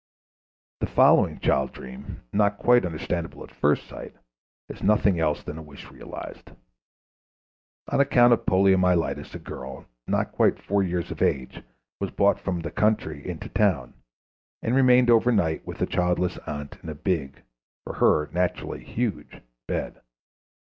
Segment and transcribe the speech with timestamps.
[0.79, 4.15] The following child dream, not quite understandable at first sight,
[4.67, 6.53] is nothing else than a wish realized.
[7.87, 11.61] On account of poliomyelitis a girl, not quite four years of age,
[11.99, 13.93] was brought from the country into town,
[14.63, 17.43] and remained over night with a childless aunt in a big
[17.83, 20.01] for her, naturally, huge bed.